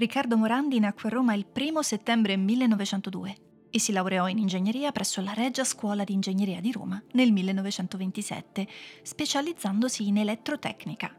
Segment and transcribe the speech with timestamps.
[0.00, 3.36] Riccardo Morandi nacque a Roma il 1 settembre 1902
[3.68, 8.66] e si laureò in ingegneria presso la Regia Scuola di Ingegneria di Roma nel 1927,
[9.02, 11.14] specializzandosi in elettrotecnica.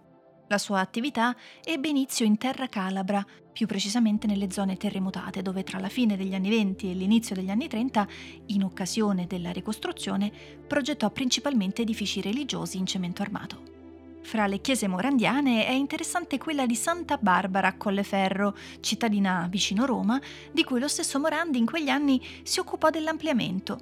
[0.48, 5.78] La sua attività ebbe inizio in terra calabra, più precisamente nelle zone terremotate, dove tra
[5.78, 8.08] la fine degli anni 20 e l'inizio degli anni 30,
[8.48, 10.32] in occasione della ricostruzione,
[10.68, 13.81] progettò principalmente edifici religiosi in cemento armato.
[14.24, 20.22] Fra le chiese morandiane è interessante quella di Santa Barbara a Colleferro, cittadina vicino Roma,
[20.52, 23.80] di cui lo stesso Morandi in quegli anni si occupò dell'ampliamento.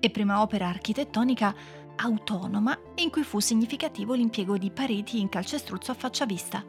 [0.00, 1.54] E prima opera architettonica
[1.94, 6.64] autonoma in cui fu significativo l'impiego di pareti in calcestruzzo a faccia vista.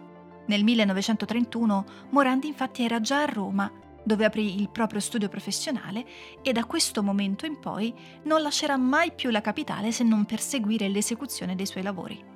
[0.45, 3.71] Nel 1931 Morandi infatti era già a Roma,
[4.03, 6.05] dove aprì il proprio studio professionale
[6.43, 7.93] e da questo momento in poi
[8.23, 12.32] non lascerà mai più la capitale se non per seguire l'esecuzione dei suoi lavori.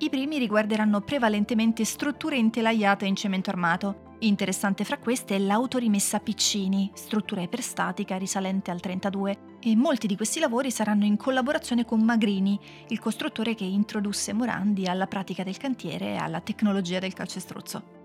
[0.00, 4.14] I primi riguarderanno prevalentemente strutture intelaiate in cemento armato.
[4.20, 10.38] Interessante fra queste è l'autorimessa Piccini, struttura iperstatica risalente al 32, e molti di questi
[10.38, 16.12] lavori saranno in collaborazione con Magrini, il costruttore che introdusse Morandi alla pratica del cantiere
[16.12, 17.97] e alla tecnologia del calcestruzzo.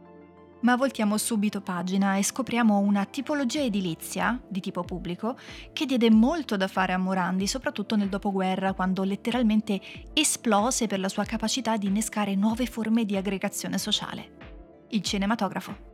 [0.64, 5.38] Ma voltiamo subito pagina e scopriamo una tipologia edilizia, di tipo pubblico,
[5.74, 9.82] che diede molto da fare a Morandi, soprattutto nel dopoguerra, quando letteralmente
[10.14, 14.86] esplose per la sua capacità di innescare nuove forme di aggregazione sociale.
[14.90, 15.93] Il cinematografo.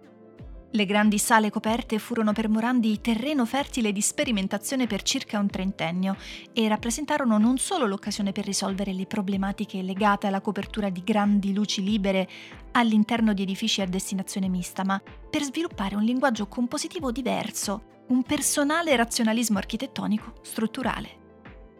[0.71, 6.15] Le grandi sale coperte furono per Morandi terreno fertile di sperimentazione per circa un trentennio
[6.53, 11.83] e rappresentarono non solo l'occasione per risolvere le problematiche legate alla copertura di grandi luci
[11.83, 12.29] libere
[12.73, 18.95] all'interno di edifici a destinazione mista, ma per sviluppare un linguaggio compositivo diverso, un personale
[18.95, 21.17] razionalismo architettonico strutturale.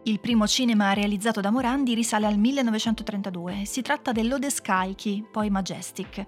[0.04, 3.66] Il primo cinema realizzato da Morandi risale al 1932.
[3.66, 6.26] Si tratta dell'Odescalchi, poi Majestic,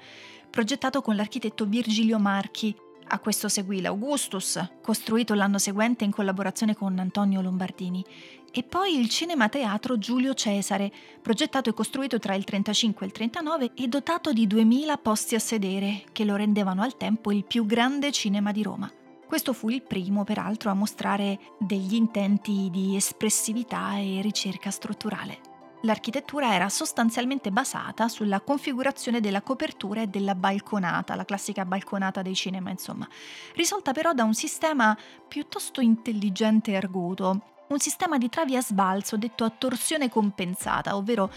[0.51, 2.75] progettato con l'architetto Virgilio Marchi.
[3.07, 8.05] A questo seguì l'Augustus, costruito l'anno seguente in collaborazione con Antonio Lombardini,
[8.51, 10.91] e poi il Cinema Teatro Giulio Cesare,
[11.21, 15.39] progettato e costruito tra il 35 e il 39 e dotato di 2000 posti a
[15.39, 18.91] sedere, che lo rendevano al tempo il più grande cinema di Roma.
[19.25, 25.50] Questo fu il primo, peraltro, a mostrare degli intenti di espressività e ricerca strutturale.
[25.83, 32.35] L'architettura era sostanzialmente basata sulla configurazione della copertura e della balconata, la classica balconata dei
[32.35, 33.07] cinema, insomma,
[33.55, 34.95] risolta però da un sistema
[35.27, 41.31] piuttosto intelligente e arguto, un sistema di travi a sbalzo detto a torsione compensata, ovvero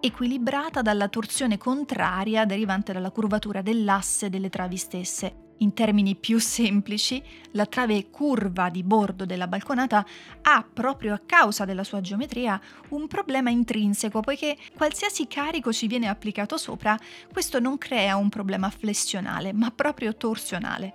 [0.00, 7.22] equilibrata dalla torsione contraria derivante dalla curvatura dell'asse delle travi stesse, in termini più semplici,
[7.52, 10.04] la trave curva di bordo della balconata
[10.42, 12.60] ha, proprio a causa della sua geometria,
[12.90, 16.98] un problema intrinseco, poiché qualsiasi carico ci viene applicato sopra,
[17.32, 20.94] questo non crea un problema flessionale, ma proprio torsionale.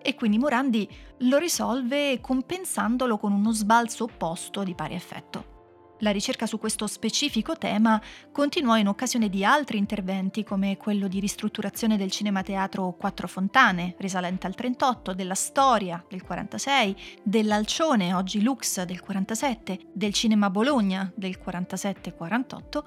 [0.00, 5.57] E quindi Morandi lo risolve compensandolo con uno sbalzo opposto di pari effetto.
[6.02, 8.00] La ricerca su questo specifico tema
[8.30, 13.96] continuò in occasione di altri interventi come quello di ristrutturazione del cinema teatro Quattro Fontane,
[13.98, 21.10] risalente al 38, della Storia del 46, dell'Alcione, oggi Lux del 47, del Cinema Bologna
[21.16, 22.82] del 47-48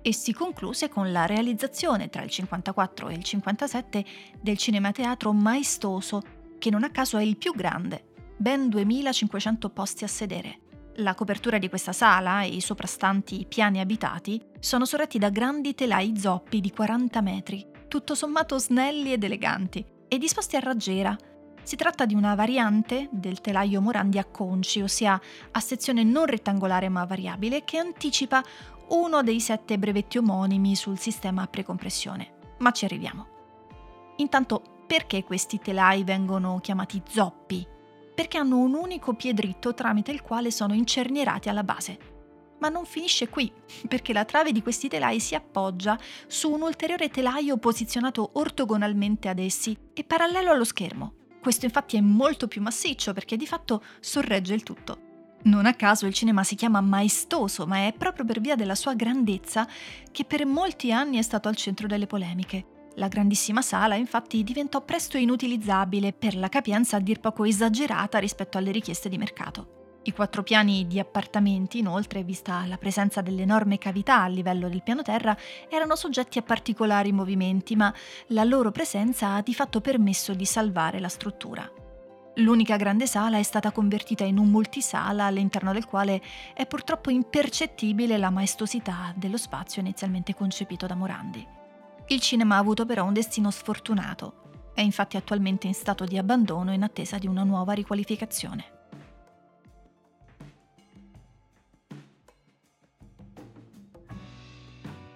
[0.00, 4.04] e si concluse con la realizzazione tra il 54 e il 57
[4.40, 6.22] del cinema teatro maestoso,
[6.58, 8.04] che non a caso è il più grande,
[8.36, 10.58] ben 2500 posti a sedere.
[10.96, 16.18] La copertura di questa sala e i soprastanti piani abitati sono sorretti da grandi telai
[16.18, 21.16] zoppi di 40 metri, tutto sommato snelli ed eleganti, e disposti a raggiera.
[21.62, 25.18] Si tratta di una variante del telaio Morandi a conci, ossia
[25.50, 28.42] a sezione non rettangolare ma variabile, che anticipa
[28.88, 32.34] uno dei sette brevetti omonimi sul sistema a precompressione.
[32.58, 33.26] Ma ci arriviamo.
[34.16, 37.71] Intanto, perché questi telai vengono chiamati zoppi?
[38.14, 41.98] Perché hanno un unico piede dritto tramite il quale sono incernierati alla base.
[42.60, 43.52] Ma non finisce qui,
[43.88, 45.98] perché la trave di questi telai si appoggia
[46.28, 51.14] su un ulteriore telaio posizionato ortogonalmente ad essi e parallelo allo schermo.
[51.40, 55.10] Questo infatti è molto più massiccio perché di fatto sorregge il tutto.
[55.44, 58.94] Non a caso il cinema si chiama maestoso, ma è proprio per via della sua
[58.94, 59.66] grandezza
[60.12, 62.66] che per molti anni è stato al centro delle polemiche.
[62.96, 68.58] La grandissima sala infatti diventò presto inutilizzabile per la capienza a dir poco esagerata rispetto
[68.58, 69.80] alle richieste di mercato.
[70.04, 75.02] I quattro piani di appartamenti, inoltre, vista la presenza dell'enorme cavità a livello del piano
[75.02, 75.36] terra,
[75.68, 77.94] erano soggetti a particolari movimenti, ma
[78.28, 81.70] la loro presenza ha di fatto permesso di salvare la struttura.
[82.36, 86.20] L'unica grande sala è stata convertita in un multisala all'interno del quale
[86.52, 91.60] è purtroppo impercettibile la maestosità dello spazio inizialmente concepito da Morandi.
[92.12, 94.70] Il cinema ha avuto però un destino sfortunato.
[94.74, 98.80] È infatti attualmente in stato di abbandono in attesa di una nuova riqualificazione.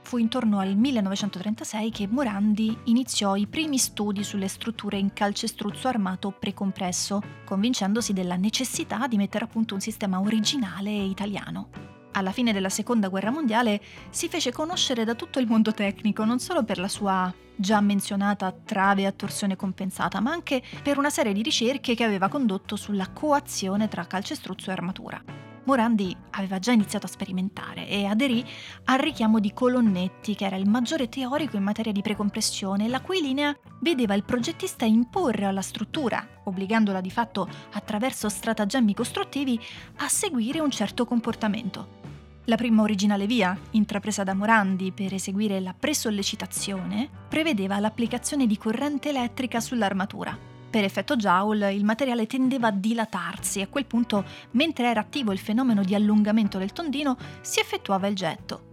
[0.07, 6.31] fu intorno al 1936 che Morandi iniziò i primi studi sulle strutture in calcestruzzo armato
[6.31, 11.69] precompresso, convincendosi della necessità di mettere a punto un sistema originale e italiano.
[12.17, 13.79] Alla fine della seconda guerra mondiale
[14.09, 18.53] si fece conoscere da tutto il mondo tecnico, non solo per la sua già menzionata
[18.53, 23.11] trave a torsione compensata, ma anche per una serie di ricerche che aveva condotto sulla
[23.11, 25.23] coazione tra calcestruzzo e armatura.
[25.65, 28.43] Morandi aveva già iniziato a sperimentare e aderì
[28.85, 33.21] al richiamo di Colonnetti, che era il maggiore teorico in materia di precompressione, la cui
[33.21, 39.61] linea vedeva il progettista imporre alla struttura, obbligandola di fatto attraverso stratagemmi costruttivi
[39.97, 42.06] a seguire un certo comportamento.
[42.47, 49.09] La prima originale via, intrapresa da Morandi per eseguire la presollecitazione, prevedeva l'applicazione di corrente
[49.11, 54.89] elettrica sull'armatura per effetto Joule il materiale tendeva a dilatarsi e a quel punto, mentre
[54.89, 58.65] era attivo il fenomeno di allungamento del tondino, si effettuava il getto.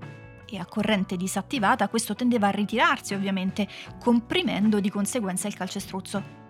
[0.45, 3.69] E a corrente disattivata questo tendeva a ritirarsi ovviamente,
[4.01, 6.42] comprimendo di conseguenza il calcestruzzo.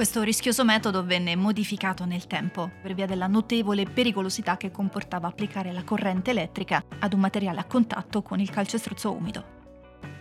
[0.00, 5.72] Questo rischioso metodo venne modificato nel tempo per via della notevole pericolosità che comportava applicare
[5.72, 9.44] la corrente elettrica ad un materiale a contatto con il calcestruzzo umido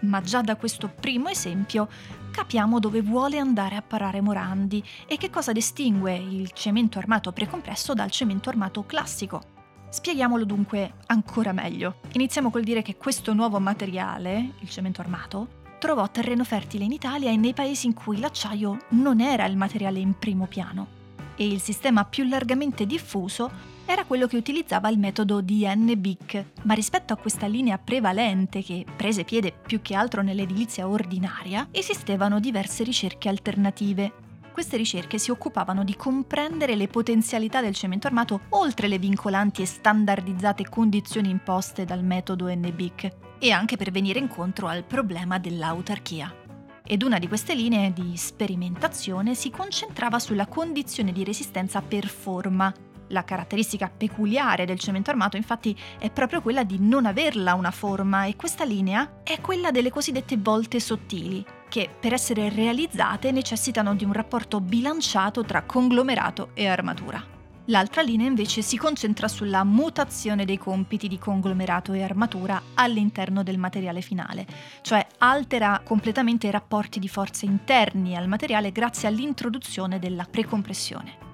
[0.02, 1.88] ma già da questo primo esempio
[2.30, 7.94] capiamo dove vuole andare a parare Morandi e che cosa distingue il cemento armato precompresso
[7.94, 9.42] dal cemento armato classico.
[9.88, 12.00] Spieghiamolo dunque ancora meglio.
[12.12, 17.32] Iniziamo col dire che questo nuovo materiale, il cemento armato, trovò terreno fertile in Italia
[17.32, 20.98] e nei paesi in cui l'acciaio non era il materiale in primo piano
[21.40, 27.14] e il sistema più largamente diffuso era quello che utilizzava il metodo DN-BIC, ma rispetto
[27.14, 33.30] a questa linea prevalente che prese piede più che altro nell'edilizia ordinaria, esistevano diverse ricerche
[33.30, 34.12] alternative.
[34.60, 39.66] Queste ricerche si occupavano di comprendere le potenzialità del cemento armato oltre le vincolanti e
[39.66, 43.10] standardizzate condizioni imposte dal metodo NBIC
[43.40, 46.36] e anche per venire incontro al problema dell'autarchia
[46.84, 52.70] ed una di queste linee di sperimentazione si concentrava sulla condizione di resistenza per forma.
[53.12, 58.26] La caratteristica peculiare del cemento armato infatti è proprio quella di non averla una forma
[58.26, 64.04] e questa linea è quella delle cosiddette volte sottili, che per essere realizzate necessitano di
[64.04, 67.38] un rapporto bilanciato tra conglomerato e armatura.
[67.70, 73.60] L'altra linea invece si concentra sulla mutazione dei compiti di conglomerato e armatura all'interno del
[73.60, 74.48] materiale finale,
[74.82, 81.28] cioè altera completamente i rapporti di forze interni al materiale grazie all'introduzione della precompressione.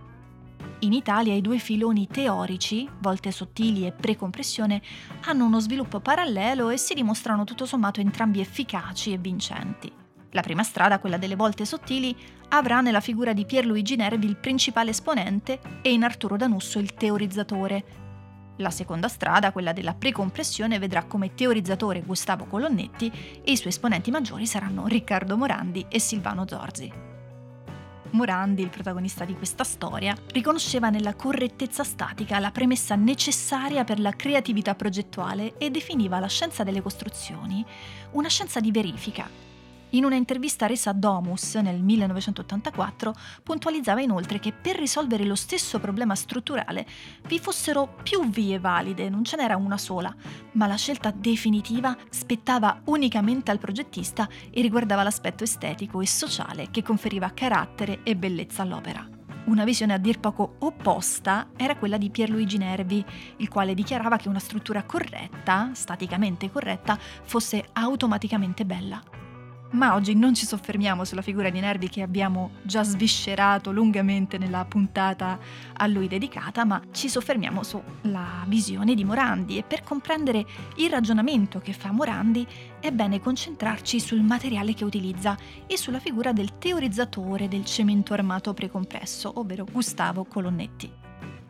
[0.80, 4.82] In Italia i due filoni teorici, volte sottili e precompressione,
[5.28, 10.04] hanno uno sviluppo parallelo e si dimostrano tutto sommato entrambi efficaci e vincenti.
[10.36, 12.14] La prima strada, quella delle volte sottili,
[12.50, 17.84] avrà nella figura di Pierluigi Nervi il principale esponente e in Arturo Danusso il teorizzatore.
[18.58, 23.10] La seconda strada, quella della precompressione, vedrà come teorizzatore Gustavo Colonnetti
[23.46, 26.92] e i suoi esponenti maggiori saranno Riccardo Morandi e Silvano Zorzi.
[28.10, 34.12] Morandi, il protagonista di questa storia, riconosceva nella correttezza statica la premessa necessaria per la
[34.12, 37.66] creatività progettuale e definiva la scienza delle costruzioni
[38.12, 39.30] una scienza di verifica,
[39.90, 43.14] in una intervista resa a Domus nel 1984
[43.44, 46.86] puntualizzava inoltre che per risolvere lo stesso problema strutturale
[47.28, 50.14] vi fossero più vie valide, non ce n'era una sola,
[50.54, 56.84] ma la scelta definitiva spettava unicamente al progettista e riguardava l'aspetto estetico e sociale che
[56.84, 59.08] conferiva carattere e bellezza all'opera.
[59.46, 63.06] Una visione a dir poco opposta era quella di Pierluigi Nervi,
[63.38, 69.15] il quale dichiarava che una struttura corretta, staticamente corretta, fosse automaticamente bella.
[69.76, 74.64] Ma oggi non ci soffermiamo sulla figura di Nervi che abbiamo già sviscerato lungamente nella
[74.64, 75.38] puntata
[75.74, 80.46] a lui dedicata, ma ci soffermiamo sulla visione di Morandi e per comprendere
[80.78, 82.48] il ragionamento che fa Morandi
[82.80, 88.54] è bene concentrarci sul materiale che utilizza e sulla figura del teorizzatore del cemento armato
[88.54, 91.05] precompresso, ovvero Gustavo Colonnetti.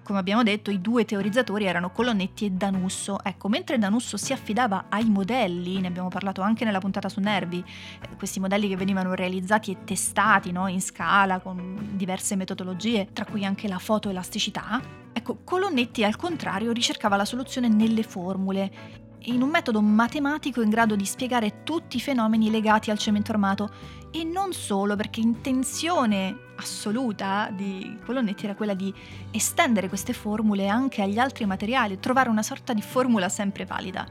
[0.05, 3.17] Come abbiamo detto, i due teorizzatori erano Colonnetti e Danusso.
[3.23, 7.57] Ecco, mentre Danusso si affidava ai modelli, ne abbiamo parlato anche nella puntata su Nervi,
[7.57, 13.25] eh, questi modelli che venivano realizzati e testati no, in scala con diverse metodologie, tra
[13.25, 14.79] cui anche la fotoelasticità,
[15.11, 20.95] ecco, Colonnetti al contrario ricercava la soluzione nelle formule in un metodo matematico in grado
[20.95, 23.69] di spiegare tutti i fenomeni legati al cemento armato
[24.11, 28.93] e non solo perché intenzione assoluta di Colonnetti era quella di
[29.31, 34.07] estendere queste formule anche agli altri materiali, trovare una sorta di formula sempre valida.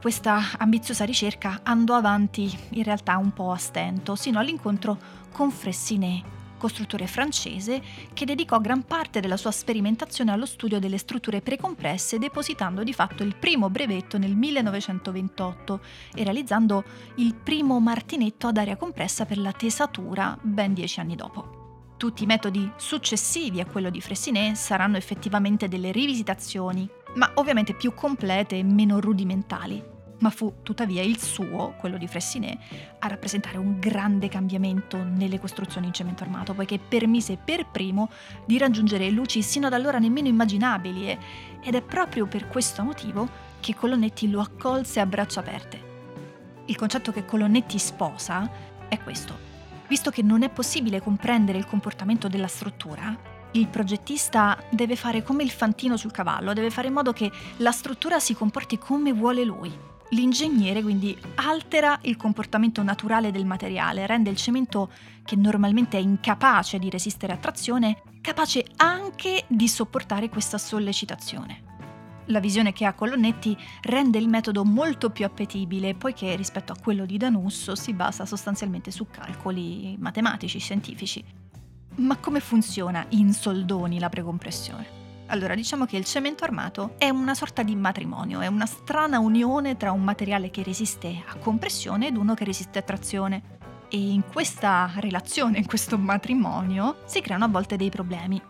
[0.00, 4.98] Questa ambiziosa ricerca andò avanti in realtà un po' a stento, sino all'incontro
[5.32, 6.24] con Fressinet,
[6.64, 7.82] costruttore francese
[8.14, 13.22] che dedicò gran parte della sua sperimentazione allo studio delle strutture precompresse depositando di fatto
[13.22, 15.80] il primo brevetto nel 1928
[16.14, 16.82] e realizzando
[17.16, 21.92] il primo martinetto ad aria compressa per la tesatura ben dieci anni dopo.
[21.98, 27.92] Tutti i metodi successivi a quello di Fressinet saranno effettivamente delle rivisitazioni, ma ovviamente più
[27.92, 32.58] complete e meno rudimentali ma fu tuttavia il suo, quello di Fressinet,
[32.98, 38.10] a rappresentare un grande cambiamento nelle costruzioni in cemento armato, poiché permise per primo
[38.46, 41.18] di raggiungere luci sino ad allora nemmeno immaginabili
[41.62, 43.28] ed è proprio per questo motivo
[43.60, 45.92] che Colonnetti lo accolse a braccia aperte.
[46.66, 48.50] Il concetto che Colonnetti sposa
[48.88, 49.52] è questo.
[49.86, 55.42] Visto che non è possibile comprendere il comportamento della struttura, il progettista deve fare come
[55.42, 59.44] il fantino sul cavallo, deve fare in modo che la struttura si comporti come vuole
[59.44, 59.92] lui.
[60.14, 64.90] L'ingegnere quindi altera il comportamento naturale del materiale, rende il cemento,
[65.24, 71.62] che normalmente è incapace di resistere a trazione, capace anche di sopportare questa sollecitazione.
[72.26, 77.06] La visione che ha Colonnetti rende il metodo molto più appetibile, poiché rispetto a quello
[77.06, 81.24] di Danusso si basa sostanzialmente su calcoli matematici, scientifici.
[81.96, 85.03] Ma come funziona in soldoni la precompressione?
[85.28, 89.76] Allora, diciamo che il cemento armato è una sorta di matrimonio, è una strana unione
[89.76, 93.58] tra un materiale che resiste a compressione ed uno che resiste a trazione.
[93.88, 98.40] E in questa relazione, in questo matrimonio, si creano a volte dei problemi.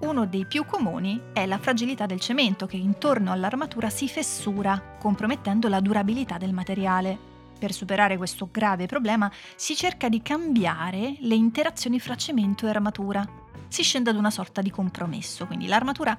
[0.00, 5.68] Uno dei più comuni è la fragilità del cemento che intorno all'armatura si fessura, compromettendo
[5.68, 7.16] la durabilità del materiale.
[7.58, 13.24] Per superare questo grave problema si cerca di cambiare le interazioni fra cemento e armatura,
[13.68, 16.16] si scende ad una sorta di compromesso, quindi l'armatura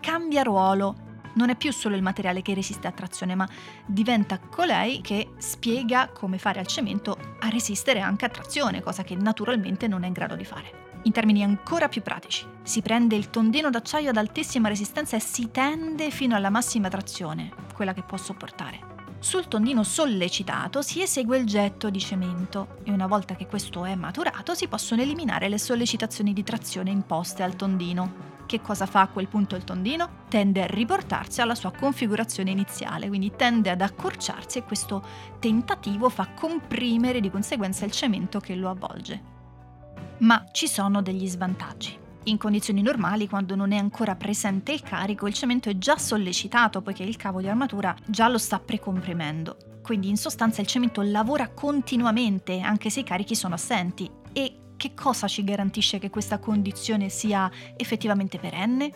[0.00, 3.48] cambia ruolo, non è più solo il materiale che resiste a trazione, ma
[3.86, 9.14] diventa colei che spiega come fare al cemento a resistere anche a trazione, cosa che
[9.14, 10.86] naturalmente non è in grado di fare.
[11.04, 15.50] In termini ancora più pratici, si prende il tondino d'acciaio ad altissima resistenza e si
[15.52, 18.97] tende fino alla massima trazione, quella che può sopportare.
[19.20, 23.96] Sul tondino sollecitato si esegue il getto di cemento e una volta che questo è
[23.96, 28.36] maturato si possono eliminare le sollecitazioni di trazione imposte al tondino.
[28.46, 30.24] Che cosa fa a quel punto il tondino?
[30.28, 35.04] Tende a riportarsi alla sua configurazione iniziale, quindi tende ad accorciarsi e questo
[35.40, 39.36] tentativo fa comprimere di conseguenza il cemento che lo avvolge.
[40.18, 42.06] Ma ci sono degli svantaggi.
[42.28, 46.82] In condizioni normali, quando non è ancora presente il carico, il cemento è già sollecitato
[46.82, 49.56] poiché il cavo di armatura già lo sta precomprimendo.
[49.82, 54.10] Quindi in sostanza il cemento lavora continuamente anche se i carichi sono assenti.
[54.34, 58.92] E che cosa ci garantisce che questa condizione sia effettivamente perenne?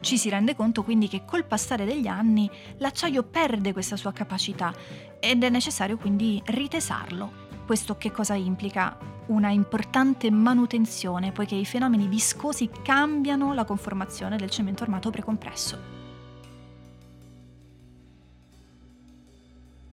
[0.00, 4.74] Ci si rende conto quindi che col passare degli anni l'acciaio perde questa sua capacità
[5.18, 7.43] ed è necessario quindi ritesarlo.
[7.66, 9.12] Questo che cosa implica?
[9.26, 15.93] una importante manutenzione poiché i fenomeni viscosi cambiano la conformazione del cemento armato precompresso.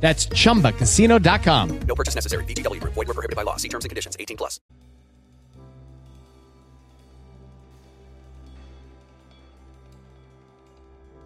[0.00, 1.80] That's ChumbaCasino.com.
[1.86, 2.44] No purchase necessary.
[2.44, 2.80] VGW.
[2.82, 3.56] Void were prohibited by law.
[3.56, 4.16] See terms and conditions.
[4.18, 4.58] 18 plus.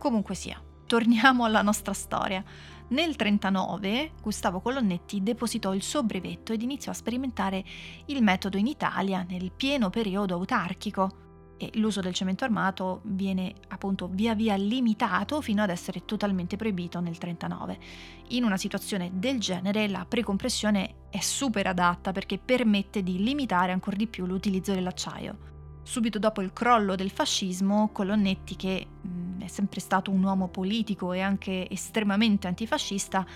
[0.04, 2.44] Comunque sia, torniamo alla nostra storia.
[2.88, 7.64] Nel 1939 Gustavo Colonnetti depositò il suo brevetto ed iniziò a sperimentare
[8.06, 11.23] il metodo in Italia nel pieno periodo autarchico
[11.56, 17.00] e l'uso del cemento armato viene appunto via via limitato fino ad essere totalmente proibito
[17.00, 17.78] nel 1939.
[18.28, 23.96] In una situazione del genere la precompressione è super adatta perché permette di limitare ancora
[23.96, 25.52] di più l'utilizzo dell'acciaio.
[25.82, 31.12] Subito dopo il crollo del fascismo, Colonnetti, che mh, è sempre stato un uomo politico
[31.12, 33.26] e anche estremamente antifascista,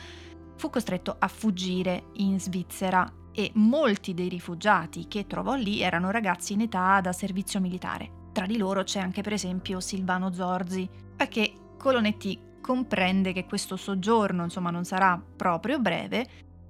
[0.57, 6.55] fu costretto a fuggire in Svizzera e molti dei rifugiati che trovò lì erano ragazzi
[6.55, 8.11] in età da servizio militare.
[8.33, 14.43] Tra di loro c'è anche per esempio Silvano Zorzi, perché Colonetti comprende che questo soggiorno
[14.43, 16.27] insomma non sarà proprio breve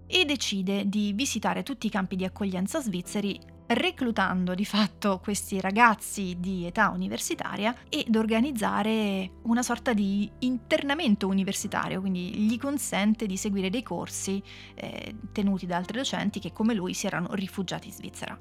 [0.06, 6.36] e decide di visitare tutti i campi di accoglienza svizzeri reclutando di fatto questi ragazzi
[6.38, 13.70] di età universitaria ed organizzare una sorta di internamento universitario, quindi gli consente di seguire
[13.70, 14.42] dei corsi
[14.74, 18.38] eh, tenuti da altri docenti che come lui si erano rifugiati in Svizzera.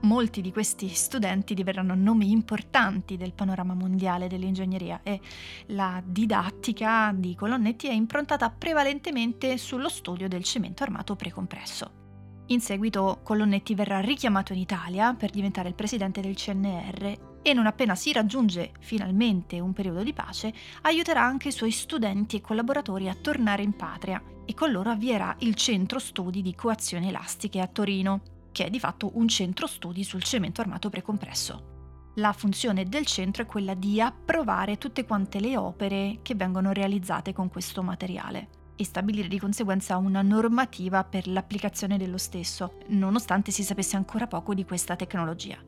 [0.00, 5.20] Molti di questi studenti diverranno nomi importanti del panorama mondiale dell'ingegneria e
[5.68, 11.97] la didattica di Colonnetti è improntata prevalentemente sullo studio del cemento armato precompresso.
[12.50, 17.66] In seguito Colonnetti verrà richiamato in Italia per diventare il presidente del CNR e non
[17.66, 23.06] appena si raggiunge finalmente un periodo di pace, aiuterà anche i suoi studenti e collaboratori
[23.06, 27.66] a tornare in patria e con loro avvierà il centro studi di coazioni elastiche a
[27.66, 32.12] Torino, che è di fatto un centro studi sul cemento armato precompresso.
[32.14, 37.34] La funzione del centro è quella di approvare tutte quante le opere che vengono realizzate
[37.34, 43.64] con questo materiale e stabilire di conseguenza una normativa per l'applicazione dello stesso, nonostante si
[43.64, 45.58] sapesse ancora poco di questa tecnologia.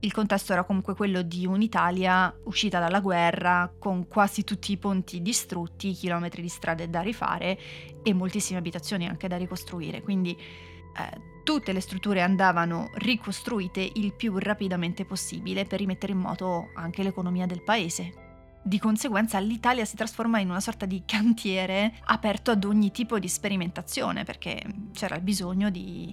[0.00, 5.20] Il contesto era comunque quello di un'Italia uscita dalla guerra, con quasi tutti i ponti
[5.20, 7.58] distrutti, chilometri di strade da rifare
[8.02, 14.38] e moltissime abitazioni anche da ricostruire, quindi eh, tutte le strutture andavano ricostruite il più
[14.38, 18.25] rapidamente possibile per rimettere in moto anche l'economia del paese,
[18.66, 23.28] di conseguenza l'Italia si trasforma in una sorta di cantiere aperto ad ogni tipo di
[23.28, 24.60] sperimentazione, perché
[24.92, 26.12] c'era il bisogno di,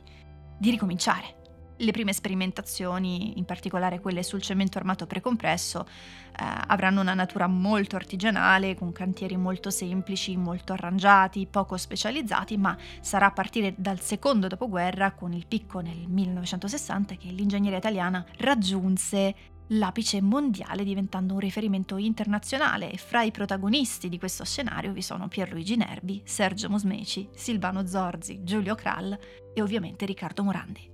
[0.60, 1.42] di ricominciare.
[1.78, 7.96] Le prime sperimentazioni, in particolare quelle sul cemento armato precompresso, eh, avranno una natura molto
[7.96, 14.48] artigianale, con cantieri molto semplici, molto arrangiati, poco specializzati, ma sarà a partire dal secondo
[14.48, 19.36] dopoguerra, con il picco nel 1960, che l'ingegneria italiana raggiunse
[19.70, 25.28] l'apice mondiale diventando un riferimento internazionale e fra i protagonisti di questo scenario vi sono
[25.28, 29.18] Pierluigi Nervi, Sergio Mosmeci, Silvano Zorzi, Giulio Krall
[29.54, 30.92] e ovviamente Riccardo Morandi.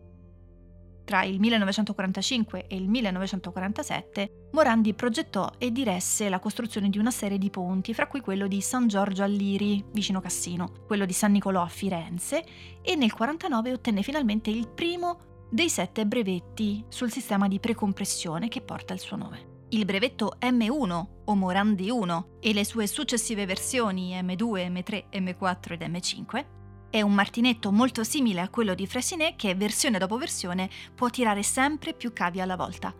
[1.09, 7.39] Tra il 1945 e il 1947 Morandi progettò e diresse la costruzione di una serie
[7.39, 11.63] di ponti, fra cui quello di San Giorgio all'Iri, vicino Cassino, quello di San Nicolò
[11.63, 12.43] a Firenze
[12.83, 18.61] e nel 1949 ottenne finalmente il primo dei sette brevetti sul sistema di precompressione che
[18.61, 19.57] porta il suo nome.
[19.69, 25.81] Il brevetto M1 o Morandi 1 e le sue successive versioni M2, M3, M4 ed
[25.81, 26.45] M5
[26.89, 31.43] è un martinetto molto simile a quello di Fresinet che versione dopo versione può tirare
[31.43, 32.93] sempre più cavi alla volta.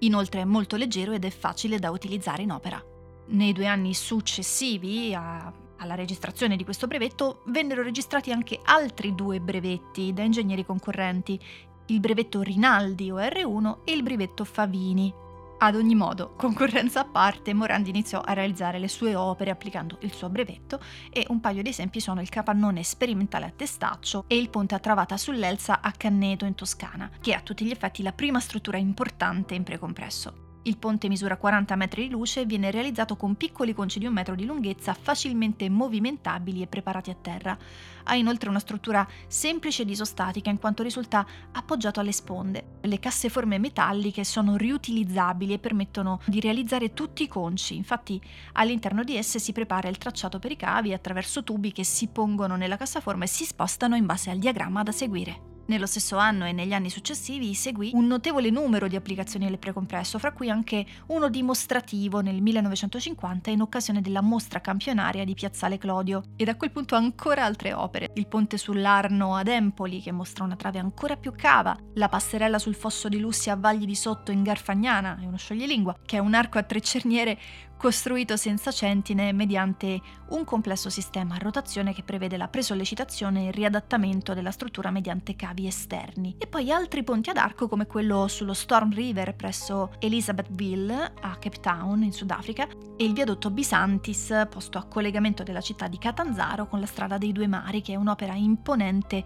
[0.00, 2.82] Inoltre è molto leggero ed è facile da utilizzare in opera.
[3.28, 9.40] Nei due anni successivi a, alla registrazione di questo brevetto vennero registrati anche altri due
[9.40, 11.40] brevetti da ingegneri concorrenti
[11.86, 15.12] il brevetto Rinaldi o R1 e il brevetto Favini.
[15.58, 20.12] Ad ogni modo, concorrenza a parte, Morandi iniziò a realizzare le sue opere applicando il
[20.12, 20.78] suo brevetto
[21.10, 24.80] e un paio di esempi sono il capannone sperimentale a testaccio e il ponte a
[24.80, 28.76] travata sull'Elsa a Canneto in Toscana, che è a tutti gli effetti la prima struttura
[28.76, 30.45] importante in precompresso.
[30.66, 34.12] Il ponte misura 40 metri di luce e viene realizzato con piccoli conci di un
[34.12, 37.56] metro di lunghezza facilmente movimentabili e preparati a terra.
[38.02, 42.78] Ha inoltre una struttura semplice ed isostatica in quanto risulta appoggiato alle sponde.
[42.80, 48.20] Le casseforme metalliche sono riutilizzabili e permettono di realizzare tutti i conci, infatti
[48.54, 52.56] all'interno di esse si prepara il tracciato per i cavi attraverso tubi che si pongono
[52.56, 55.55] nella cassaforma e si spostano in base al diagramma da seguire.
[55.68, 60.16] Nello stesso anno e negli anni successivi seguì un notevole numero di applicazioni del precompresso,
[60.20, 66.22] fra cui anche uno dimostrativo nel 1950 in occasione della mostra campionaria di Piazzale Clodio.
[66.36, 70.54] E da quel punto ancora altre opere, il ponte sull'Arno ad Empoli che mostra una
[70.54, 74.44] trave ancora più cava, la passerella sul fosso di Lussi a Vagli di Sotto in
[74.44, 77.36] Garfagnana, è uno scioglilingua, che è un arco a tre cerniere
[77.76, 83.52] costruito senza centine mediante un complesso sistema a rotazione che prevede la presollecitazione e il
[83.52, 86.36] riadattamento della struttura mediante cavi esterni.
[86.38, 91.60] E poi altri ponti ad arco come quello sullo Storm River presso Elizabethville a Cape
[91.60, 96.80] Town in Sudafrica e il viadotto Bisantis posto a collegamento della città di Catanzaro con
[96.80, 99.24] la strada dei due mari che è un'opera imponente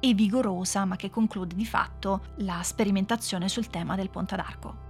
[0.00, 4.89] e vigorosa ma che conclude di fatto la sperimentazione sul tema del ponte ad arco.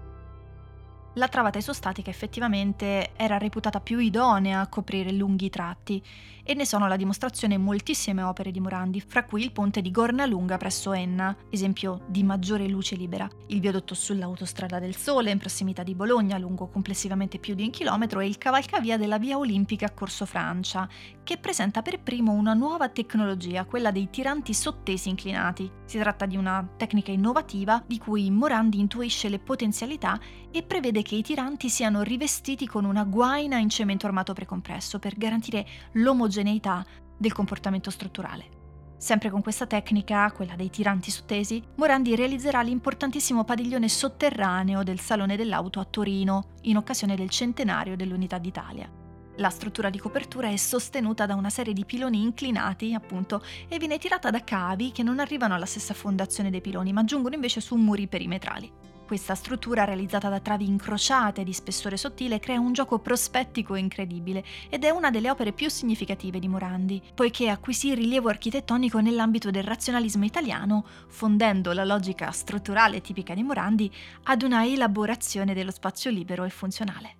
[1.14, 6.00] La travata isostatica effettivamente era reputata più idonea a coprire lunghi tratti
[6.44, 10.56] e ne sono la dimostrazione moltissime opere di Morandi, fra cui il ponte di Gornalunga
[10.56, 15.96] presso Enna, esempio di maggiore luce libera, il viadotto sull'autostrada del Sole in prossimità di
[15.96, 20.26] Bologna, lungo complessivamente più di un chilometro, e il cavalcavia della Via Olimpica a Corso
[20.26, 20.88] Francia,
[21.30, 25.70] che presenta per primo una nuova tecnologia, quella dei tiranti sottesi inclinati.
[25.84, 30.18] Si tratta di una tecnica innovativa di cui Morandi intuisce le potenzialità
[30.50, 35.16] e prevede che i tiranti siano rivestiti con una guaina in cemento armato precompresso per
[35.16, 36.84] garantire l'omogeneità
[37.16, 38.48] del comportamento strutturale.
[38.96, 45.36] Sempre con questa tecnica, quella dei tiranti sottesi, Morandi realizzerà l'importantissimo padiglione sotterraneo del Salone
[45.36, 48.99] dell'Auto a Torino, in occasione del centenario dell'Unità d'Italia.
[49.40, 53.96] La struttura di copertura è sostenuta da una serie di piloni inclinati, appunto, e viene
[53.96, 57.74] tirata da cavi che non arrivano alla stessa fondazione dei piloni, ma giungono invece su
[57.76, 58.70] muri perimetrali.
[59.06, 64.84] Questa struttura realizzata da travi incrociate di spessore sottile crea un gioco prospettico incredibile ed
[64.84, 70.26] è una delle opere più significative di Morandi, poiché acquisì rilievo architettonico nell'ambito del razionalismo
[70.26, 73.90] italiano, fondendo la logica strutturale tipica di Morandi
[74.24, 77.19] ad una elaborazione dello spazio libero e funzionale.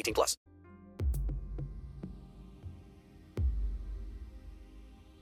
[0.01, 0.35] 18 plus.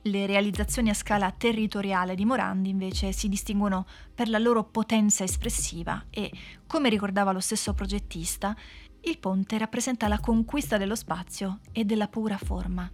[0.04, 6.06] Le realizzazioni a scala territoriale di Morandi invece si distinguono per la loro potenza espressiva
[6.08, 6.32] e,
[6.66, 8.56] come ricordava lo stesso progettista,
[9.02, 12.90] il ponte rappresenta la conquista dello spazio e della pura forma.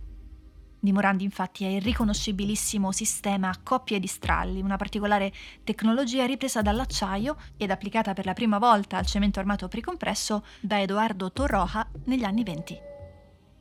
[0.78, 5.32] Di Morandi infatti è il riconoscibilissimo sistema a coppie di stralli, una particolare
[5.64, 11.32] tecnologia ripresa dall'acciaio ed applicata per la prima volta al cemento armato precompresso da Edoardo
[11.32, 12.78] Torroja negli anni venti.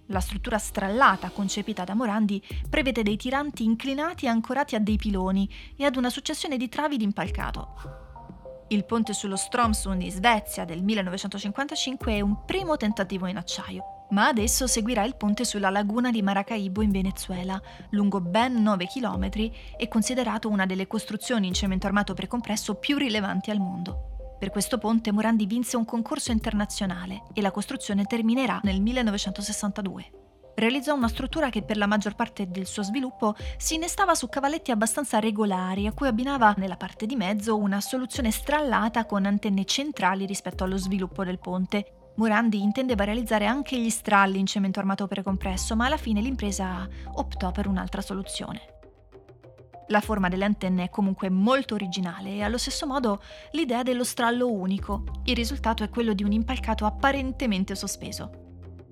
[0.10, 5.86] La struttura strallata concepita da Morandi prevede dei tiranti inclinati ancorati a dei piloni e
[5.86, 8.04] ad una successione di travi d'impalcato.
[8.68, 14.28] Il ponte sullo Stromsund in Svezia del 1955 è un primo tentativo in acciaio, ma
[14.28, 19.30] adesso seguirà il ponte sulla laguna di Maracaibo in Venezuela, lungo ben 9 km
[19.78, 24.38] e considerato una delle costruzioni in cemento armato precompresso più rilevanti al mondo.
[24.38, 30.25] Per questo ponte Morandi vinse un concorso internazionale e la costruzione terminerà nel 1962.
[30.56, 34.72] Realizzò una struttura che per la maggior parte del suo sviluppo si innestava su cavalletti
[34.72, 40.26] abbastanza regolari a cui abbinava nella parte di mezzo una soluzione strallata con antenne centrali
[40.26, 42.12] rispetto allo sviluppo del ponte.
[42.16, 47.52] Morandi intendeva realizzare anche gli stralli in cemento armato precompresso, ma alla fine l'impresa optò
[47.52, 48.62] per un'altra soluzione.
[49.90, 54.50] La forma delle antenne è comunque molto originale e allo stesso modo l'idea dello strallo
[54.50, 55.04] unico.
[55.26, 58.45] Il risultato è quello di un impalcato apparentemente sospeso.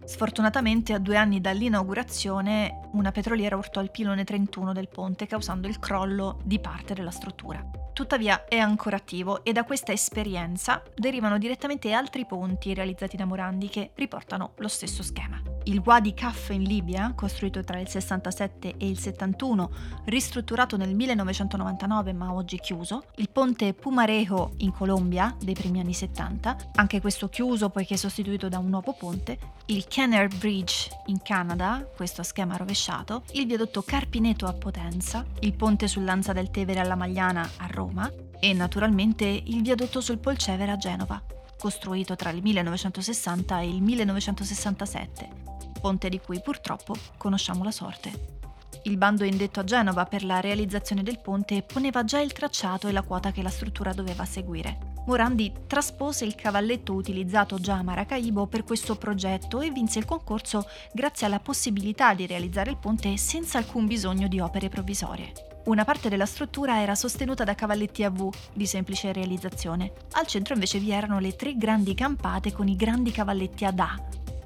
[0.06, 5.80] Sfortunatamente, a due anni dall'inaugurazione, una petroliera urtò il pilone 31 del ponte, causando il
[5.80, 7.66] crollo di parte della struttura.
[7.94, 13.70] Tuttavia è ancora attivo e da questa esperienza derivano direttamente altri ponti realizzati da Morandi
[13.70, 15.40] che riportano lo stesso schema.
[15.66, 19.70] Il Wadi Kaf in Libia, costruito tra il 67 e il 71,
[20.06, 26.72] ristrutturato nel 1999 ma oggi chiuso, il ponte Pumarejo in Colombia dei primi anni 70,
[26.76, 32.22] anche questo chiuso poiché sostituito da un nuovo ponte, il Kenner Bridge in Canada, questo
[32.22, 37.50] a schema rovesciato, il viadotto Carpineto a Potenza, il ponte sull'Anza del Tevere alla Magliana
[37.58, 37.83] a Roma
[38.40, 41.22] e naturalmente il viadotto sul Polcevere a Genova
[41.64, 45.30] costruito tra il 1960 e il 1967,
[45.80, 48.42] ponte di cui purtroppo conosciamo la sorte.
[48.84, 52.92] Il bando indetto a Genova per la realizzazione del ponte poneva già il tracciato e
[52.92, 54.92] la quota che la struttura doveva seguire.
[55.06, 60.68] Morandi traspose il cavalletto utilizzato già a Maracaibo per questo progetto e vinse il concorso
[60.92, 65.53] grazie alla possibilità di realizzare il ponte senza alcun bisogno di opere provvisorie.
[65.66, 69.94] Una parte della struttura era sostenuta da cavalletti a V di semplice realizzazione.
[70.12, 73.96] Al centro invece vi erano le tre grandi campate con i grandi cavalletti ad A,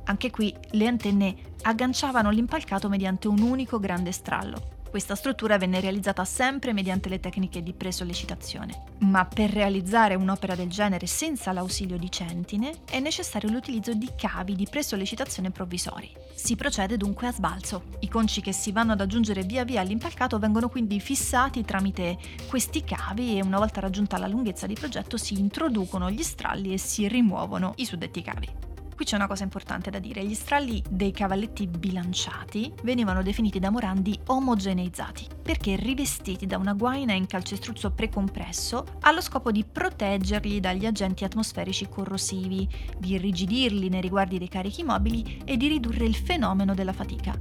[0.03, 4.75] anche qui le antenne agganciavano l'impalcato mediante un unico grande strallo.
[4.91, 10.69] Questa struttura venne realizzata sempre mediante le tecniche di presollecitazione, ma per realizzare un'opera del
[10.69, 16.09] genere senza l'ausilio di centine è necessario l'utilizzo di cavi di presollecitazione provvisori.
[16.37, 17.85] Si procede dunque a sbalzo.
[18.01, 22.15] I conci che si vanno ad aggiungere via via all'impalcato vengono quindi fissati tramite
[22.47, 26.77] questi cavi e una volta raggiunta la lunghezza di progetto si introducono gli stralli e
[26.77, 28.66] si rimuovono i suddetti cavi.
[28.97, 33.69] Qui c'è una cosa importante da dire, gli stralli dei cavalletti bilanciati venivano definiti da
[33.69, 40.87] Morandi omogeneizzati, perché rivestiti da una guaina in calcestruzzo precompresso allo scopo di proteggerli dagli
[40.87, 46.73] agenti atmosferici corrosivi, di irrigidirli nei riguardi dei carichi mobili e di ridurre il fenomeno
[46.73, 47.39] della fatica.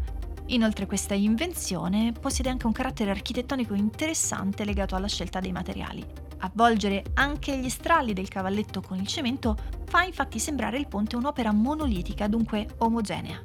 [0.48, 6.25] Inoltre questa invenzione possiede anche un carattere architettonico interessante legato alla scelta dei materiali.
[6.38, 11.52] Avvolgere anche gli stralli del cavalletto con il cemento fa infatti sembrare il ponte un'opera
[11.52, 13.40] monolitica, dunque omogenea.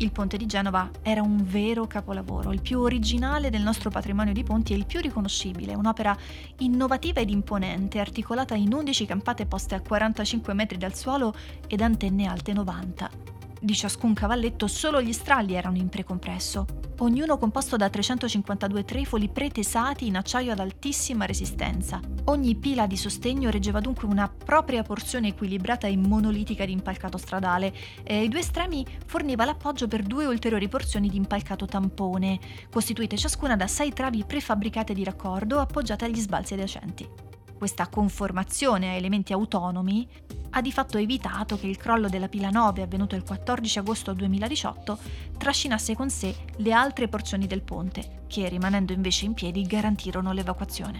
[0.00, 4.44] Il ponte di Genova era un vero capolavoro, il più originale del nostro patrimonio di
[4.44, 6.16] ponti e il più riconoscibile, un'opera
[6.58, 11.34] innovativa ed imponente, articolata in 11 campate poste a 45 metri dal suolo
[11.66, 13.37] ed antenne alte 90.
[13.60, 16.64] Di ciascun cavalletto solo gli stralli erano in precompresso,
[16.98, 22.00] ognuno composto da 352 trefoli pretesati in acciaio ad altissima resistenza.
[22.26, 27.74] Ogni pila di sostegno reggeva dunque una propria porzione equilibrata e monolitica di impalcato stradale
[28.04, 32.38] e ai due estremi forniva l'appoggio per due ulteriori porzioni di impalcato tampone,
[32.70, 37.27] costituite ciascuna da sei travi prefabbricate di raccordo appoggiate agli sbalzi adiacenti.
[37.58, 40.08] Questa conformazione a elementi autonomi
[40.50, 44.98] ha di fatto evitato che il crollo della pila 9 avvenuto il 14 agosto 2018
[45.36, 50.98] trascinasse con sé le altre porzioni del ponte, che rimanendo invece in piedi garantirono l'evacuazione.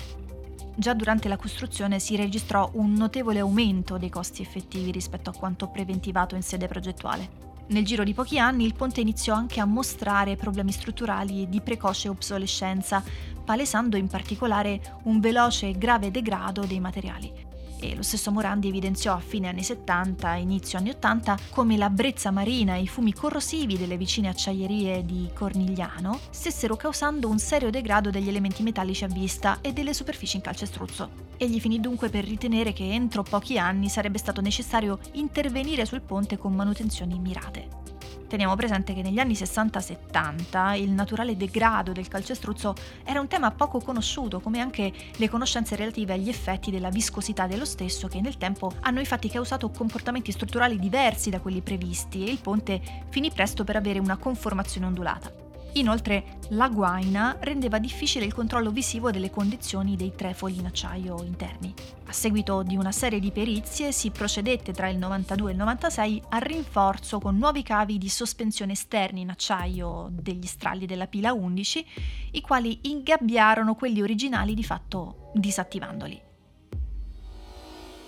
[0.74, 5.68] Già durante la costruzione si registrò un notevole aumento dei costi effettivi rispetto a quanto
[5.68, 7.47] preventivato in sede progettuale.
[7.68, 12.08] Nel giro di pochi anni il ponte iniziò anche a mostrare problemi strutturali di precoce
[12.08, 13.02] obsolescenza,
[13.44, 17.47] palesando in particolare un veloce e grave degrado dei materiali
[17.80, 21.90] e lo stesso Morandi evidenziò a fine anni 70 e inizio anni 80 come la
[21.90, 27.70] brezza marina e i fumi corrosivi delle vicine acciaierie di Cornigliano stessero causando un serio
[27.70, 31.26] degrado degli elementi metallici a vista e delle superfici in calcestruzzo.
[31.36, 36.36] Egli finì dunque per ritenere che entro pochi anni sarebbe stato necessario intervenire sul ponte
[36.36, 37.87] con manutenzioni mirate.
[38.28, 43.80] Teniamo presente che negli anni 60-70 il naturale degrado del calcestruzzo era un tema poco
[43.80, 48.70] conosciuto, come anche le conoscenze relative agli effetti della viscosità dello stesso, che nel tempo
[48.80, 53.76] hanno infatti causato comportamenti strutturali diversi da quelli previsti e il ponte finì presto per
[53.76, 55.47] avere una conformazione ondulata.
[55.78, 61.72] Inoltre, la guaina rendeva difficile il controllo visivo delle condizioni dei trefoli in acciaio interni.
[62.06, 66.22] A seguito di una serie di perizie si procedette tra il 92 e il 96
[66.30, 71.86] al rinforzo con nuovi cavi di sospensione esterni in acciaio degli stralli della pila 11,
[72.32, 76.27] i quali ingabbiarono quelli originali di fatto disattivandoli.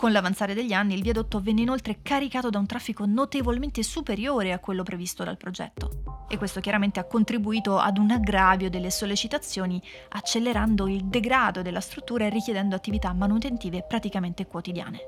[0.00, 4.58] Con l'avanzare degli anni il viadotto venne inoltre caricato da un traffico notevolmente superiore a
[4.58, 10.88] quello previsto dal progetto e questo chiaramente ha contribuito ad un aggravio delle sollecitazioni, accelerando
[10.88, 15.00] il degrado della struttura e richiedendo attività manutentive praticamente quotidiane.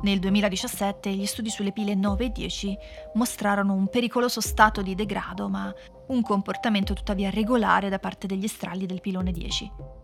[0.00, 2.76] Nel 2017 gli studi sulle pile 9 e 10
[3.14, 5.72] mostrarono un pericoloso stato di degrado, ma
[6.08, 10.01] un comportamento tuttavia regolare da parte degli stralli del pilone 10.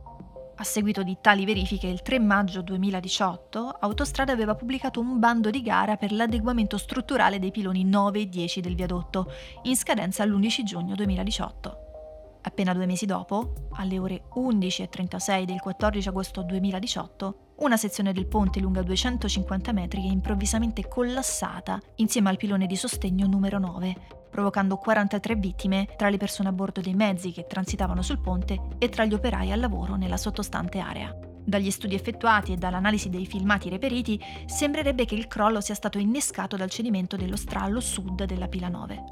[0.60, 5.62] A seguito di tali verifiche, il 3 maggio 2018, Autostrada aveva pubblicato un bando di
[5.62, 9.30] gara per l'adeguamento strutturale dei piloni 9 e 10 del viadotto,
[9.62, 12.40] in scadenza l'11 giugno 2018.
[12.42, 18.60] Appena due mesi dopo, alle ore 11.36 del 14 agosto 2018, una sezione del ponte
[18.60, 23.96] lunga 250 metri è improvvisamente collassata insieme al pilone di sostegno numero 9,
[24.30, 28.88] provocando 43 vittime tra le persone a bordo dei mezzi che transitavano sul ponte e
[28.88, 31.12] tra gli operai al lavoro nella sottostante area.
[31.44, 36.56] Dagli studi effettuati e dall'analisi dei filmati reperiti, sembrerebbe che il crollo sia stato innescato
[36.56, 39.04] dal cedimento dello strallo sud della pila 9.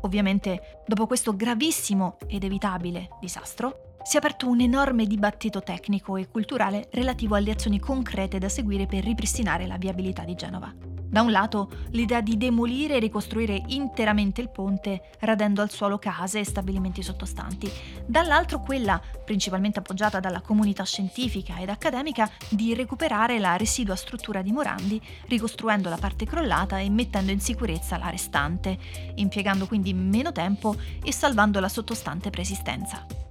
[0.00, 6.28] Ovviamente, dopo questo gravissimo ed evitabile disastro, si è aperto un enorme dibattito tecnico e
[6.28, 10.72] culturale relativo alle azioni concrete da seguire per ripristinare la viabilità di Genova.
[11.08, 16.38] Da un lato l'idea di demolire e ricostruire interamente il ponte, radendo al suolo case
[16.38, 17.68] e stabilimenti sottostanti,
[18.06, 24.52] dall'altro quella, principalmente appoggiata dalla comunità scientifica ed accademica, di recuperare la residua struttura di
[24.52, 28.78] Morandi, ricostruendo la parte crollata e mettendo in sicurezza la restante,
[29.16, 33.25] impiegando quindi meno tempo e salvando la sottostante preesistenza.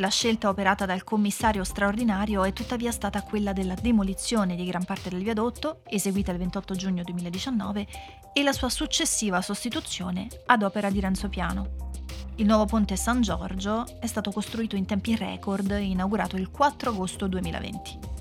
[0.00, 5.08] La scelta operata dal commissario straordinario è tuttavia stata quella della demolizione di gran parte
[5.08, 7.86] del viadotto, eseguita il 28 giugno 2019,
[8.32, 11.88] e la sua successiva sostituzione ad opera di Renzo Piano.
[12.36, 16.90] Il nuovo ponte San Giorgio è stato costruito in tempi record e inaugurato il 4
[16.90, 18.17] agosto 2020.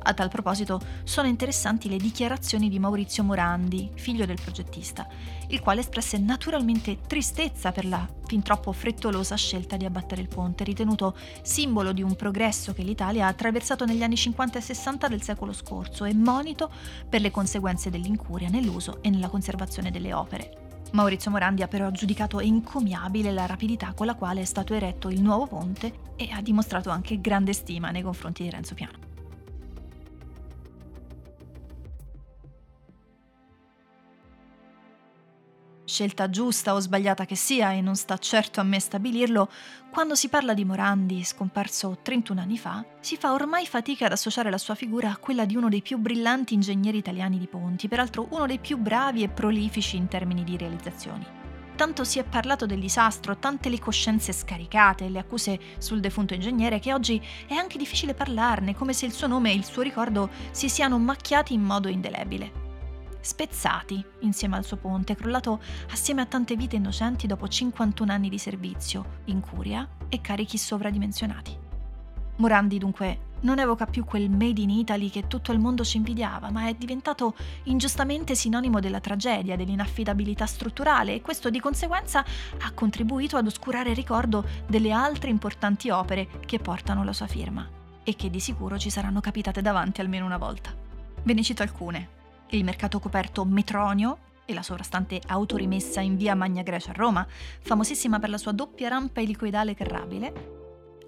[0.00, 5.06] A tal proposito sono interessanti le dichiarazioni di Maurizio Morandi, figlio del progettista,
[5.48, 10.64] il quale espresse naturalmente tristezza per la fin troppo frettolosa scelta di abbattere il ponte,
[10.64, 15.22] ritenuto simbolo di un progresso che l'Italia ha attraversato negli anni 50 e 60 del
[15.22, 16.70] secolo scorso e monito
[17.08, 20.66] per le conseguenze dell'incuria nell'uso e nella conservazione delle opere.
[20.92, 25.20] Maurizio Morandi ha però giudicato encomiabile la rapidità con la quale è stato eretto il
[25.20, 29.07] nuovo ponte e ha dimostrato anche grande stima nei confronti di Renzo Piano.
[35.88, 39.48] Scelta giusta o sbagliata che sia, e non sta certo a me stabilirlo,
[39.90, 44.50] quando si parla di Morandi, scomparso 31 anni fa, si fa ormai fatica ad associare
[44.50, 48.28] la sua figura a quella di uno dei più brillanti ingegneri italiani di ponti, peraltro
[48.30, 51.26] uno dei più bravi e prolifici in termini di realizzazioni.
[51.74, 56.80] Tanto si è parlato del disastro, tante le coscienze scaricate le accuse sul defunto ingegnere
[56.80, 60.28] che oggi è anche difficile parlarne, come se il suo nome e il suo ricordo
[60.50, 62.67] si siano macchiati in modo indelebile
[63.20, 68.38] spezzati insieme al suo ponte, crollato assieme a tante vite innocenti dopo 51 anni di
[68.38, 71.66] servizio, incuria e carichi sovradimensionati.
[72.36, 76.50] Morandi dunque non evoca più quel made in Italy che tutto il mondo ci invidiava,
[76.50, 82.24] ma è diventato ingiustamente sinonimo della tragedia, dell'inaffidabilità strutturale e questo di conseguenza
[82.60, 87.68] ha contribuito ad oscurare il ricordo delle altre importanti opere che portano la sua firma
[88.02, 90.74] e che di sicuro ci saranno capitate davanti almeno una volta.
[91.22, 92.16] Ve ne cito alcune
[92.56, 97.26] il mercato coperto Metronio e la sovrastante autorimessa in via Magna Grecia a Roma,
[97.60, 100.56] famosissima per la sua doppia rampa elicoidale carrabile,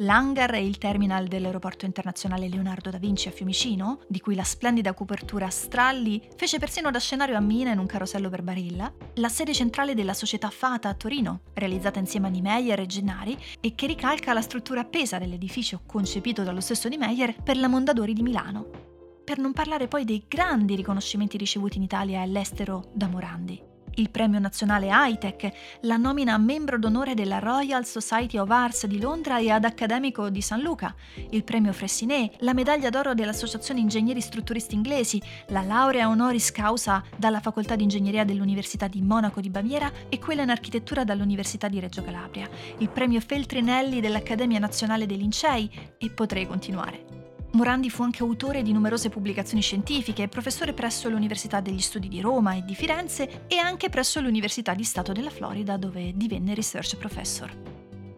[0.00, 4.92] l'hangar e il terminal dell'aeroporto internazionale Leonardo da Vinci a Fiumicino, di cui la splendida
[4.92, 9.54] copertura Stralli fece persino da scenario a Mina in un carosello per Barilla, la sede
[9.54, 14.34] centrale della società Fata a Torino, realizzata insieme a Niemeyer e Gennari e che ricalca
[14.34, 18.89] la struttura appesa dell'edificio concepito dallo stesso Niemeyer per la Mondadori di Milano
[19.30, 23.62] per non parlare poi dei grandi riconoscimenti ricevuti in Italia e all'estero da Morandi.
[23.94, 28.98] Il premio nazionale Hightech, la nomina a membro d'onore della Royal Society of Arts di
[28.98, 30.92] Londra e ad accademico di San Luca,
[31.30, 37.38] il premio Fressinet, la medaglia d'oro dell'Associazione Ingegneri Strutturisti Inglesi, la laurea honoris causa dalla
[37.38, 42.02] Facoltà di Ingegneria dell'Università di Monaco di Baviera e quella in architettura dall'Università di Reggio
[42.02, 47.29] Calabria, il premio Feltrinelli dell'Accademia Nazionale dei Lincei e potrei continuare.
[47.52, 52.54] Morandi fu anche autore di numerose pubblicazioni scientifiche, professore presso l'Università degli Studi di Roma
[52.54, 57.52] e di Firenze e anche presso l'Università di Stato della Florida dove divenne research professor.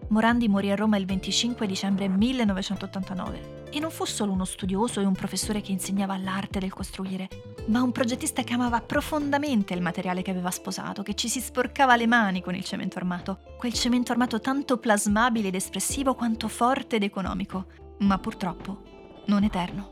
[0.09, 5.07] Morandi morì a Roma il 25 dicembre 1989 e non fu solo uno studioso e
[5.07, 7.29] un professore che insegnava l'arte del costruire,
[7.68, 11.97] ma un progettista che amava profondamente il materiale che aveva sposato, che ci si sporcava
[11.97, 16.97] le mani con il cemento armato, quel cemento armato tanto plasmabile ed espressivo quanto forte
[16.97, 17.64] ed economico,
[18.01, 18.92] ma purtroppo
[19.27, 19.92] non eterno.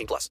[0.00, 0.28] 18 plus.